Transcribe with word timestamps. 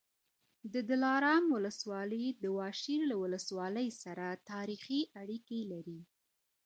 د 0.73 0.75
دلارام 0.89 1.43
ولسوالي 1.55 2.25
د 2.43 2.45
واشېر 2.57 3.01
له 3.11 3.15
ولسوالۍ 3.23 3.89
سره 4.03 4.25
تاریخي 4.51 5.01
اړیکې 5.21 5.59
لري 5.71 5.99